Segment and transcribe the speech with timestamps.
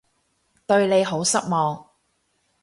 [0.65, 1.85] 對你好失望